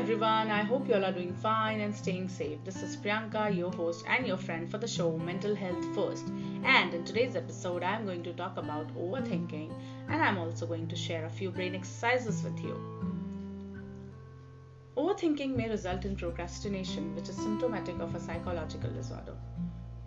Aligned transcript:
everyone, 0.00 0.50
I 0.50 0.62
hope 0.62 0.88
you 0.88 0.94
all 0.94 1.04
are 1.04 1.12
doing 1.12 1.34
fine 1.34 1.80
and 1.80 1.94
staying 1.94 2.30
safe. 2.30 2.64
This 2.64 2.82
is 2.82 2.96
Priyanka, 2.96 3.54
your 3.54 3.70
host 3.70 4.02
and 4.08 4.26
your 4.26 4.38
friend 4.38 4.70
for 4.70 4.78
the 4.78 4.88
show 4.88 5.18
Mental 5.18 5.54
Health 5.54 5.84
First. 5.94 6.26
And 6.64 6.94
in 6.94 7.04
today's 7.04 7.36
episode, 7.36 7.82
I'm 7.82 8.06
going 8.06 8.22
to 8.22 8.32
talk 8.32 8.56
about 8.56 8.88
overthinking 8.96 9.70
and 10.08 10.22
I'm 10.22 10.38
also 10.38 10.66
going 10.66 10.88
to 10.88 10.96
share 10.96 11.26
a 11.26 11.28
few 11.28 11.50
brain 11.50 11.74
exercises 11.74 12.42
with 12.42 12.58
you. 12.60 12.74
Overthinking 14.96 15.54
may 15.54 15.68
result 15.68 16.06
in 16.06 16.16
procrastination, 16.16 17.14
which 17.14 17.28
is 17.28 17.36
symptomatic 17.36 18.00
of 18.00 18.14
a 18.14 18.20
psychological 18.20 18.90
disorder. 18.92 19.36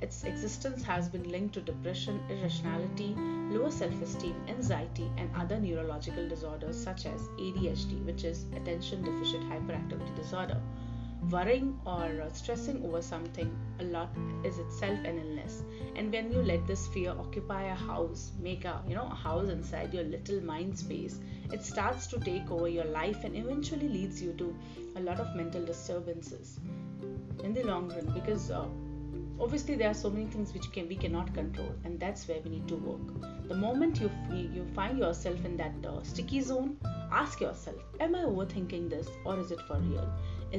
Its 0.04 0.26
existence 0.26 0.84
has 0.84 1.08
been 1.08 1.30
linked 1.30 1.54
to 1.54 1.62
depression, 1.62 2.20
irrationality, 2.30 3.16
lower 3.56 3.72
self 3.72 4.02
esteem, 4.02 4.36
anxiety, 4.50 5.10
and 5.16 5.34
other 5.34 5.58
neurological 5.58 6.28
disorders 6.28 6.78
such 6.78 7.06
as 7.06 7.22
ADHD, 7.40 8.04
which 8.04 8.26
is 8.26 8.44
attention 8.54 9.02
deficit 9.02 9.40
hyperactivity 9.44 10.14
disorder. 10.14 10.62
Worrying 11.32 11.80
or 11.86 12.28
stressing 12.34 12.84
over 12.84 13.02
something 13.02 13.56
a 13.80 13.86
lot 13.86 14.10
is 14.44 14.60
itself 14.60 15.00
an 15.06 15.20
illness. 15.20 15.64
And 15.96 16.12
when 16.12 16.34
you 16.34 16.40
let 16.40 16.68
this 16.68 16.86
fear 16.88 17.12
occupy 17.12 17.64
a 17.72 17.76
house, 17.76 18.34
make 18.42 18.66
a 18.66 18.84
you 18.86 18.96
know 18.96 19.08
a 19.10 19.16
house 19.16 19.48
inside 19.48 19.94
your 19.94 20.04
little 20.04 20.44
mind 20.44 20.78
space, 20.78 21.22
it 21.54 21.64
starts 21.64 22.08
to 22.08 22.20
take 22.20 22.52
over 22.52 22.68
your 22.68 22.92
life 23.00 23.24
and 23.24 23.38
eventually 23.38 23.88
leads 23.88 24.22
you 24.22 24.34
to 24.34 24.54
a 24.98 25.00
lot 25.00 25.22
of 25.22 25.34
mental 25.34 25.64
disturbances 25.64 26.60
in 27.42 27.54
the 27.54 27.64
long 27.64 27.88
run 27.88 28.12
because 28.14 28.52
uh, 28.52 28.68
obviously 29.44 29.76
there 29.76 29.90
are 29.90 30.00
so 30.02 30.10
many 30.10 30.26
things 30.26 30.54
which 30.54 30.72
can 30.72 30.88
we 30.88 30.96
cannot 30.96 31.34
control 31.34 31.72
and 31.84 32.00
that's 32.00 32.28
where 32.28 32.40
we 32.44 32.52
need 32.52 32.68
to 32.68 32.76
work. 32.76 33.48
The 33.50 33.56
moment 33.56 34.00
you 34.00 34.10
you 34.32 34.66
find 34.76 34.98
yourself 34.98 35.44
in 35.50 35.58
that 35.58 35.88
uh, 35.90 36.02
sticky 36.12 36.42
zone 36.50 36.78
ask 37.22 37.42
yourself 37.46 38.06
am 38.06 38.16
i 38.20 38.22
overthinking 38.30 38.90
this 38.94 39.10
or 39.26 39.40
is 39.42 39.52
it 39.52 39.66
for 39.68 39.80
real? 39.90 40.08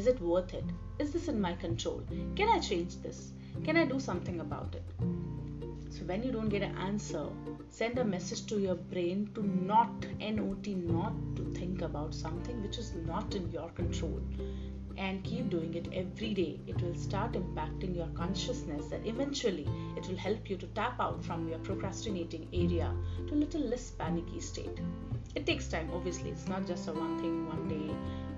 Is 0.01 0.07
it 0.07 0.21
worth 0.21 0.53
it? 0.61 0.75
Is 0.99 1.13
this 1.13 1.29
in 1.29 1.41
my 1.41 1.55
control? 1.65 2.03
Can 2.37 2.55
i 2.57 2.59
change 2.71 3.01
this? 3.07 3.23
Can 3.69 3.79
i 3.85 3.87
do 3.95 3.99
something 4.09 4.41
about 4.41 4.81
it? 4.81 4.85
So 5.97 6.05
when 6.11 6.23
you 6.23 6.33
don't 6.33 6.55
get 6.57 6.63
an 6.69 6.77
answer 6.91 7.27
send 7.71 7.99
a 7.99 8.05
message 8.05 8.47
to 8.47 8.61
your 8.61 8.75
brain 8.75 9.31
to 9.35 9.47
not 9.73 10.07
not 10.41 10.67
not 10.95 11.15
to 11.37 11.45
think 11.59 11.83
about 11.83 12.15
something 12.15 12.63
which 12.63 12.79
is 12.79 12.93
not 13.07 13.35
in 13.35 13.51
your 13.51 13.69
control 13.71 14.21
and 14.99 15.25
keep 15.25 15.51
doing 15.51 15.75
it 15.75 15.89
every 15.93 16.35
day, 16.35 16.61
it 16.67 16.81
will 16.81 16.95
start 16.95 17.33
impacting 17.33 17.97
your 17.97 18.09
consciousness 18.09 18.93
and 18.93 19.07
eventually 19.07 19.69
it 19.97 20.07
will 20.09 20.17
help 20.17 20.49
you 20.49 20.57
to 20.57 20.67
tap 20.69 21.01
out 21.01 21.25
from 21.25 21.49
your 21.49 21.59
procrastinating 21.59 22.49
area 22.53 22.93
to 23.27 23.35
a 23.35 23.37
little 23.37 23.61
less 23.63 23.91
panicky 23.91 24.41
state. 24.41 24.81
It 25.35 25.47
takes 25.47 25.69
time, 25.69 25.91
obviously, 25.93 26.31
it's 26.31 26.49
not 26.49 26.67
just 26.67 26.89
a 26.89 26.93
one 26.93 27.19
thing 27.19 27.49
one 27.49 27.69
day 27.69 27.95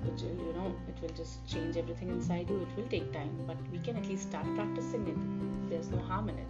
which 0.06 0.22
will, 0.22 0.46
you 0.46 0.52
know, 0.52 0.74
it 0.88 1.00
will 1.02 1.14
just 1.16 1.46
change 1.46 1.76
everything 1.76 2.08
inside 2.08 2.48
you. 2.48 2.62
It 2.62 2.76
will 2.76 2.88
take 2.88 3.12
time, 3.12 3.30
but 3.46 3.56
we 3.72 3.78
can 3.78 3.96
at 3.96 4.06
least 4.06 4.28
start 4.28 4.46
practicing 4.54 5.06
it. 5.08 5.70
There's 5.70 5.90
no 5.90 5.98
harm 5.98 6.28
in 6.28 6.38
it. 6.38 6.46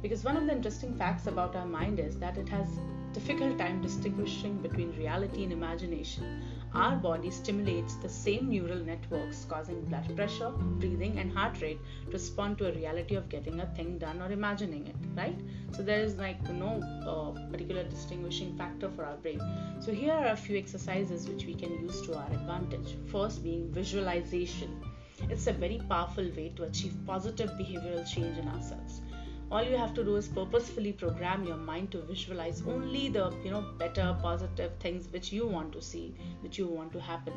Because 0.00 0.24
one 0.24 0.36
of 0.36 0.46
the 0.46 0.52
interesting 0.52 0.94
facts 0.96 1.26
about 1.26 1.56
our 1.56 1.66
mind 1.66 1.98
is 1.98 2.16
that 2.18 2.36
it 2.36 2.48
has 2.48 2.68
difficult 3.12 3.58
time 3.58 3.80
distinguishing 3.82 4.58
between 4.58 4.96
reality 4.96 5.44
and 5.44 5.52
imagination 5.52 6.42
our 6.74 6.96
body 6.96 7.30
stimulates 7.30 7.96
the 7.96 8.08
same 8.08 8.48
neural 8.48 8.78
networks 8.78 9.44
causing 9.44 9.84
blood 9.84 10.16
pressure, 10.16 10.50
breathing, 10.50 11.18
and 11.18 11.30
heart 11.30 11.60
rate 11.60 11.78
to 12.06 12.12
respond 12.12 12.56
to 12.58 12.68
a 12.68 12.72
reality 12.72 13.14
of 13.14 13.28
getting 13.28 13.60
a 13.60 13.66
thing 13.74 13.98
done 13.98 14.22
or 14.22 14.32
imagining 14.32 14.86
it, 14.86 14.96
right? 15.14 15.38
So 15.76 15.82
there 15.82 16.00
is 16.00 16.16
like 16.16 16.42
no 16.48 16.80
uh, 17.06 17.50
particular 17.50 17.84
distinguishing 17.84 18.56
factor 18.56 18.88
for 18.88 19.04
our 19.04 19.16
brain. 19.16 19.40
So 19.80 19.92
here 19.92 20.14
are 20.14 20.28
a 20.28 20.36
few 20.36 20.56
exercises 20.56 21.28
which 21.28 21.44
we 21.44 21.54
can 21.54 21.72
use 21.72 22.00
to 22.06 22.16
our 22.16 22.30
advantage. 22.32 22.96
First 23.10 23.44
being 23.44 23.70
visualization. 23.70 24.82
It's 25.28 25.46
a 25.46 25.52
very 25.52 25.80
powerful 25.90 26.24
way 26.34 26.52
to 26.56 26.64
achieve 26.64 26.94
positive 27.06 27.50
behavioral 27.50 28.10
change 28.10 28.38
in 28.38 28.48
ourselves 28.48 29.02
all 29.50 29.62
you 29.62 29.76
have 29.76 29.92
to 29.94 30.04
do 30.04 30.16
is 30.16 30.28
purposefully 30.28 30.92
program 30.92 31.44
your 31.44 31.56
mind 31.56 31.90
to 31.90 32.00
visualize 32.02 32.62
only 32.66 33.08
the 33.08 33.32
you 33.44 33.50
know 33.50 33.62
better 33.78 34.16
positive 34.22 34.72
things 34.80 35.08
which 35.12 35.32
you 35.32 35.46
want 35.46 35.72
to 35.72 35.82
see 35.82 36.14
which 36.40 36.58
you 36.58 36.66
want 36.66 36.92
to 36.92 37.00
happen. 37.00 37.34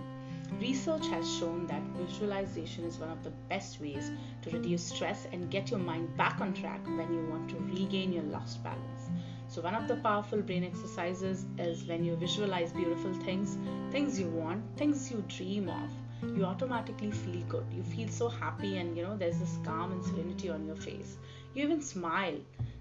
Research 0.59 1.07
has 1.07 1.29
shown 1.37 1.65
that 1.67 1.81
visualization 1.97 2.85
is 2.85 2.99
one 2.99 3.09
of 3.09 3.23
the 3.23 3.31
best 3.49 3.81
ways 3.81 4.11
to 4.43 4.49
reduce 4.51 4.83
stress 4.83 5.27
and 5.31 5.49
get 5.49 5.71
your 5.71 5.79
mind 5.79 6.15
back 6.15 6.39
on 6.39 6.53
track 6.53 6.85
when 6.85 7.11
you 7.11 7.25
want 7.31 7.49
to 7.49 7.55
regain 7.73 8.13
your 8.13 8.23
lost 8.23 8.63
balance. 8.63 9.09
So 9.47 9.61
one 9.61 9.75
of 9.75 9.87
the 9.87 9.95
powerful 9.97 10.41
brain 10.41 10.63
exercises 10.63 11.45
is 11.57 11.85
when 11.85 12.03
you 12.03 12.15
visualize 12.15 12.71
beautiful 12.71 13.13
things 13.13 13.57
things 13.91 14.19
you 14.19 14.27
want 14.27 14.63
things 14.77 15.11
you 15.11 15.23
dream 15.27 15.69
of 15.69 15.89
you 16.23 16.45
automatically 16.45 17.11
feel 17.11 17.41
good. 17.49 17.65
You 17.71 17.83
feel 17.83 18.07
so 18.09 18.29
happy 18.29 18.77
and 18.77 18.95
you 18.97 19.03
know 19.03 19.17
there's 19.17 19.39
this 19.39 19.57
calm 19.63 19.91
and 19.91 20.03
serenity 20.03 20.49
on 20.49 20.65
your 20.65 20.75
face. 20.75 21.17
You 21.53 21.63
even 21.63 21.81
smile. 21.81 22.37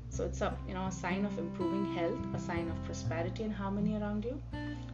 So 0.09 0.25
it's 0.25 0.41
a 0.41 0.57
you 0.69 0.75
know 0.75 0.87
a 0.87 0.93
sign 0.93 1.25
of 1.25 1.39
improving 1.39 1.95
health 1.95 2.19
a 2.35 2.39
sign 2.39 2.71
of 2.71 2.85
prosperity 2.85 3.43
and 3.43 3.53
harmony 3.53 3.97
around 3.97 4.25
you. 4.25 4.41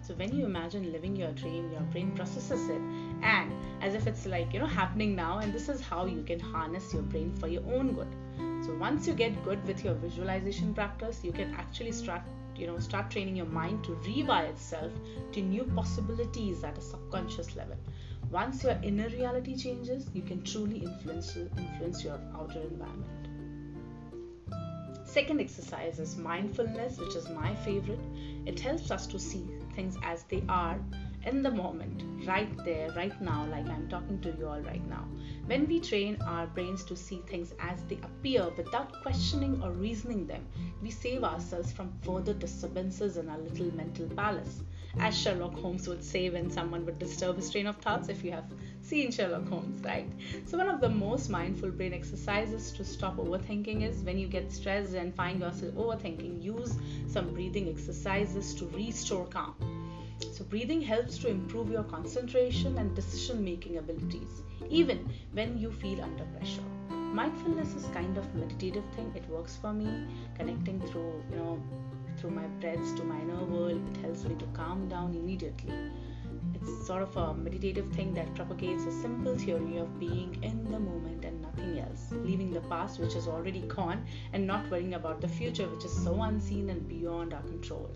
So 0.03 0.15
when 0.15 0.35
you 0.35 0.47
imagine 0.47 0.91
living 0.93 1.15
your 1.15 1.33
dream 1.33 1.71
your 1.73 1.83
brain 1.93 2.13
processes 2.13 2.69
it. 2.69 2.81
And 3.23 3.53
as 3.83 3.95
if 3.95 4.07
it's 4.07 4.27
like 4.27 4.53
you 4.53 4.61
know 4.61 4.67
happening 4.67 5.15
now 5.15 5.39
and 5.39 5.53
this 5.53 5.69
is 5.69 5.81
how 5.81 6.07
you 6.07 6.23
can 6.23 6.41
harness 6.41 6.93
your 6.93 7.03
brain 7.03 7.35
for 7.35 7.49
your 7.49 7.65
own 7.75 7.93
good. 7.93 8.09
So 8.65 8.75
once 8.75 9.07
you 9.07 9.15
get 9.15 9.43
good 9.45 9.65
with 9.67 9.85
your 9.85 9.95
visualization 9.95 10.75
practice 10.75 11.21
you 11.23 11.33
can 11.33 11.55
actually 11.55 11.93
start 11.93 12.23
you 12.57 12.67
know 12.67 12.79
start 12.79 13.11
training 13.11 13.37
your 13.37 13.47
mind 13.47 13.83
to 13.85 13.93
rewire 14.09 14.49
itself 14.49 14.93
to 15.33 15.41
new 15.41 15.65
possibilities 15.77 16.63
at 16.63 16.77
a 16.77 16.81
subconscious 16.81 17.57
level 17.57 17.77
once 18.31 18.63
your 18.63 18.79
inner 18.83 19.09
reality 19.09 19.57
changes, 19.57 20.07
you 20.15 20.23
can 20.23 20.43
truly 20.45 20.79
influence, 20.79 21.37
influence 21.37 22.05
your 22.05 22.21
outer 22.35 22.61
environment. 22.61 23.07
Second 25.05 25.41
exercise 25.41 25.99
is 25.99 26.17
mindfulness, 26.17 26.99
which 26.99 27.17
is 27.17 27.29
my 27.31 27.55
favorite. 27.57 27.99
It 28.47 28.61
helps 28.61 28.93
us 28.93 29.09
to 29.09 29.19
see 29.19 29.45
things 29.75 29.97
as 30.05 30.23
they 30.25 30.45
are 30.49 30.79
in 31.27 31.43
the 31.43 31.51
moment, 31.51 32.03
right 32.27 32.51
there, 32.65 32.91
right 32.93 33.21
now, 33.21 33.47
like 33.51 33.69
I'm 33.69 33.89
talking 33.89 34.21
to 34.21 34.35
you 34.39 34.49
all 34.49 34.61
right 34.61 34.87
now. 34.89 35.07
When 35.47 35.67
we 35.67 35.81
train 35.81 36.17
our 36.23 36.47
brains 36.47 36.85
to 36.85 36.97
see 36.97 37.23
things 37.27 37.53
as 37.59 37.83
they 37.85 37.99
appear 38.03 38.49
without 38.57 39.03
questioning 39.03 39.63
or 39.63 39.71
reasoning 39.73 40.27
them, 40.27 40.47
we 40.83 40.91
save 40.91 41.25
ourselves 41.25 41.73
from 41.73 41.93
further 42.03 42.33
disturbances 42.35 43.17
in 43.17 43.29
our 43.29 43.39
little 43.39 43.75
mental 43.75 44.09
palace 44.11 44.63
as 44.99 45.17
Sherlock 45.17 45.55
Holmes 45.55 45.87
would 45.87 46.03
say 46.03 46.31
when 46.31 46.51
someone 46.51 46.85
would 46.85 46.99
disturb 46.99 47.37
his 47.37 47.51
train 47.51 47.67
of 47.67 47.77
thoughts, 47.77 48.09
if 48.09 48.25
you 48.25 48.33
have 48.33 48.51
seen 48.83 49.13
Sherlock 49.13 49.49
Holmes, 49.49 49.83
right? 49.85 50.09
So, 50.47 50.59
one 50.59 50.69
of 50.69 50.81
the 50.81 50.89
most 50.89 51.31
mindful 51.31 51.71
brain 51.71 51.93
exercises 51.93 52.73
to 52.73 52.85
stop 52.85 53.17
overthinking 53.17 53.83
is 53.83 54.03
when 54.03 54.19
you 54.19 54.27
get 54.27 54.51
stressed 54.51 54.95
and 54.95 55.15
find 55.15 55.41
yourself 55.41 55.75
overthinking, 55.75 56.43
use 56.43 56.77
some 57.07 57.33
breathing 57.33 57.69
exercises 57.69 58.55
to 58.55 58.67
restore 58.69 59.27
calm. 59.27 59.80
So, 60.33 60.45
breathing 60.45 60.83
helps 60.83 61.19
to 61.19 61.29
improve 61.29 61.71
your 61.71 61.85
concentration 61.85 62.79
and 62.79 62.95
decision 62.95 63.45
making 63.45 63.79
abilities, 63.79 64.43
even 64.69 65.09
when 65.33 65.59
you 65.59 65.71
feel 65.71 66.01
under 66.03 66.25
pressure 66.37 66.63
mindfulness 67.13 67.75
is 67.75 67.87
kind 67.87 68.17
of 68.17 68.35
meditative 68.37 68.85
thing 68.95 69.11
it 69.17 69.29
works 69.29 69.57
for 69.57 69.73
me 69.73 70.07
connecting 70.37 70.81
through 70.81 71.21
you 71.29 71.37
know 71.37 71.61
through 72.21 72.31
my 72.31 72.47
breaths 72.61 72.93
to 72.93 73.03
my 73.03 73.19
inner 73.21 73.45
world. 73.45 73.81
It 73.95 74.01
helps 74.03 74.25
me 74.25 74.35
to 74.37 74.45
calm 74.53 74.89
down 74.89 75.15
immediately. 75.15 75.75
It's 76.55 76.87
sort 76.87 77.03
of 77.03 77.17
a 77.17 77.33
meditative 77.35 77.91
thing 77.93 78.13
that 78.15 78.35
propagates 78.35 78.85
a 78.85 78.93
simple 78.93 79.37
theory 79.37 79.79
of 79.79 79.99
being 79.99 80.39
in 80.43 80.71
the 80.71 80.79
moment 80.79 81.25
and 81.25 81.41
nothing 81.41 81.79
else, 81.79 82.09
leaving 82.13 82.51
the 82.51 82.61
past, 82.63 82.99
which 83.01 83.15
is 83.15 83.27
already 83.27 83.61
gone, 83.63 84.05
and 84.33 84.47
not 84.47 84.71
worrying 84.71 84.95
about 84.95 85.21
the 85.21 85.29
future, 85.29 85.67
which 85.69 85.85
is 85.85 86.05
so 86.05 86.21
unseen 86.23 86.69
and 86.69 86.87
beyond 86.89 87.33
our 87.33 87.43
control. 87.43 87.91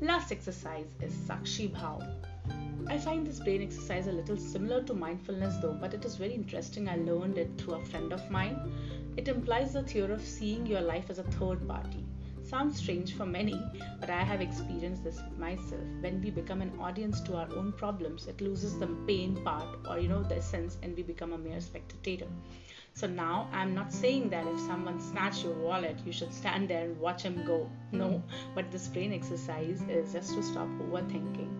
Last 0.00 0.30
exercise 0.30 0.86
is 1.02 1.12
Sakshi 1.12 1.68
Bhav. 1.68 2.08
I 2.86 2.98
find 2.98 3.26
this 3.26 3.40
brain 3.40 3.62
exercise 3.62 4.06
a 4.06 4.12
little 4.12 4.36
similar 4.36 4.80
to 4.84 4.94
mindfulness 4.94 5.56
though, 5.56 5.72
but 5.72 5.92
it 5.92 6.04
is 6.04 6.14
very 6.14 6.34
interesting. 6.34 6.88
I 6.88 6.94
learned 6.94 7.36
it 7.36 7.50
through 7.58 7.74
a 7.74 7.84
friend 7.84 8.12
of 8.12 8.30
mine. 8.30 8.60
It 9.16 9.26
implies 9.26 9.72
the 9.72 9.82
theory 9.82 10.12
of 10.12 10.20
seeing 10.20 10.66
your 10.66 10.82
life 10.82 11.10
as 11.10 11.18
a 11.18 11.24
third 11.24 11.66
party. 11.66 12.04
Sounds 12.48 12.78
strange 12.78 13.12
for 13.12 13.26
many, 13.26 13.62
but 14.00 14.08
I 14.08 14.22
have 14.22 14.40
experienced 14.40 15.04
this 15.04 15.20
myself. 15.36 15.84
When 16.00 16.22
we 16.22 16.30
become 16.30 16.62
an 16.62 16.72
audience 16.80 17.20
to 17.24 17.36
our 17.36 17.48
own 17.54 17.74
problems, 17.74 18.26
it 18.26 18.40
loses 18.40 18.78
the 18.78 18.86
pain 19.06 19.36
part 19.44 19.76
or 19.86 19.98
you 19.98 20.08
know 20.08 20.22
the 20.22 20.36
essence 20.36 20.78
and 20.82 20.96
we 20.96 21.02
become 21.02 21.34
a 21.34 21.36
mere 21.36 21.60
spectator. 21.60 22.26
So 22.94 23.06
now 23.06 23.50
I'm 23.52 23.74
not 23.74 23.92
saying 23.92 24.30
that 24.30 24.46
if 24.46 24.58
someone 24.60 24.98
snatched 24.98 25.44
your 25.44 25.52
wallet, 25.52 25.98
you 26.06 26.12
should 26.12 26.32
stand 26.32 26.70
there 26.70 26.84
and 26.84 26.98
watch 26.98 27.20
him 27.20 27.44
go. 27.44 27.70
No, 27.92 28.08
hmm. 28.08 28.54
but 28.54 28.70
this 28.70 28.88
brain 28.88 29.12
exercise 29.12 29.82
is 29.82 30.14
just 30.14 30.32
to 30.32 30.42
stop 30.42 30.68
overthinking 30.80 31.52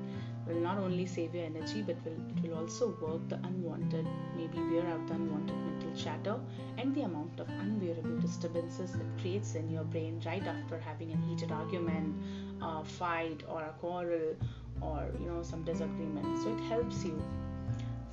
will 0.49 0.61
not 0.61 0.79
only 0.79 1.06
save 1.06 1.35
your 1.35 1.45
energy 1.45 1.83
but 1.83 1.97
will, 2.05 2.17
it 2.37 2.49
will 2.49 2.59
also 2.59 2.97
work 3.00 3.29
the 3.29 3.37
unwanted, 3.37 4.06
maybe 4.37 4.59
wear 4.71 4.87
out 4.89 5.06
the 5.06 5.15
unwanted 5.15 5.56
mental 5.56 5.95
chatter 5.95 6.39
and 6.79 6.95
the 6.95 7.03
amount 7.03 7.39
of 7.41 7.49
unbearable 7.49 8.19
disturbances 8.21 8.95
it 8.95 9.21
creates 9.21 9.55
in 9.55 9.69
your 9.71 9.85
brain 9.85 10.21
right 10.25 10.47
after 10.47 10.79
having 10.79 11.12
a 11.12 11.17
heated 11.29 11.53
argument, 11.53 12.17
a 12.62 12.85
fight, 12.85 13.43
or 13.49 13.62
a 13.62 13.73
quarrel, 13.81 14.35
or 14.81 15.09
you 15.21 15.27
know 15.27 15.43
some 15.43 15.62
disagreement. 15.65 16.27
So 16.43 16.55
it 16.56 16.61
helps 16.69 17.05
you. 17.05 17.23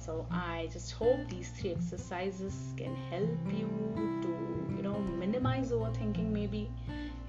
so 0.06 0.14
i 0.30 0.68
just 0.72 0.92
hope 0.92 1.22
these 1.30 1.50
three 1.58 1.72
exercises 1.72 2.56
can 2.80 2.96
help 3.12 3.54
you 3.60 3.70
to 4.24 4.32
you 4.78 4.84
know 4.88 4.98
minimize 5.22 5.72
overthinking 5.72 6.28
maybe 6.32 6.70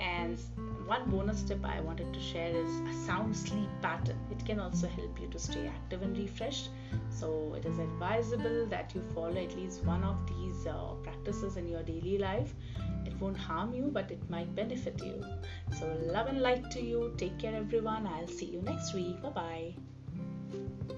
and 0.00 0.38
one 0.87 1.11
bonus 1.11 1.43
tip 1.43 1.65
I 1.65 1.81
wanted 1.81 2.12
to 2.15 2.21
share 2.21 2.55
is 2.55 2.71
a 2.81 2.93
sound 3.06 3.37
sleep 3.37 3.69
pattern. 3.83 4.19
It 4.31 4.44
can 4.47 4.61
also 4.61 4.87
help 4.87 5.21
you 5.21 5.29
to 5.29 5.38
stay 5.38 5.67
active 5.67 6.03
and 6.03 6.17
refreshed. 6.17 6.69
So, 7.11 7.55
it 7.56 7.65
is 7.67 7.79
advisable 7.79 8.67
that 8.67 8.94
you 8.94 9.03
follow 9.15 9.37
at 9.37 9.56
least 9.56 9.85
one 9.85 10.05
of 10.05 10.17
these 10.29 10.67
uh, 10.67 10.94
practices 11.03 11.56
in 11.56 11.69
your 11.69 11.83
daily 11.83 12.19
life. 12.19 12.55
It 13.05 13.19
won't 13.21 13.37
harm 13.37 13.75
you, 13.75 13.91
but 13.93 14.11
it 14.11 14.31
might 14.31 14.55
benefit 14.55 15.00
you. 15.05 15.25
So, 15.79 15.87
love 16.12 16.29
and 16.29 16.41
light 16.41 16.71
to 16.73 16.81
you. 16.81 17.15
Take 17.17 17.38
care, 17.38 17.55
everyone. 17.55 18.06
I'll 18.06 18.29
see 18.29 18.47
you 18.47 18.62
next 18.62 18.94
week. 18.94 19.21
Bye 19.23 19.31
bye. 19.31 20.93